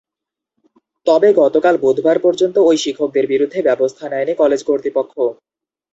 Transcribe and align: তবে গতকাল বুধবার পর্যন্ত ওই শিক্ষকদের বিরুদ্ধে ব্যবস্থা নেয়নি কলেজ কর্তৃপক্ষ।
তবে 1.07 1.29
গতকাল 1.41 1.75
বুধবার 1.83 2.17
পর্যন্ত 2.25 2.55
ওই 2.69 2.77
শিক্ষকদের 2.83 3.25
বিরুদ্ধে 3.27 3.59
ব্যবস্থা 3.67 4.05
নেয়নি 4.09 4.33
কলেজ 4.41 4.61
কর্তৃপক্ষ। 4.65 5.13